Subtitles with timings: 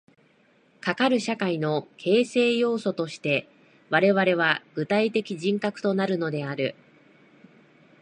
[0.81, 3.47] かかる社会の形成要素として
[3.91, 6.73] 我々は具体的人格となるのである。